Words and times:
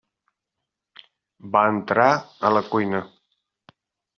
Va 1.57 1.63
entrar 1.73 2.09
a 2.49 2.51
la 2.57 2.65
cuina. 2.73 3.03